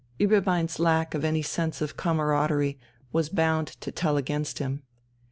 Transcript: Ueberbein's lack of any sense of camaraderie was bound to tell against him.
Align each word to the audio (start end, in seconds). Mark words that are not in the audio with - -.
Ueberbein's 0.19 0.79
lack 0.79 1.13
of 1.13 1.23
any 1.23 1.43
sense 1.43 1.79
of 1.79 1.95
camaraderie 1.95 2.79
was 3.13 3.29
bound 3.29 3.67
to 3.81 3.91
tell 3.91 4.17
against 4.17 4.57
him. 4.57 4.81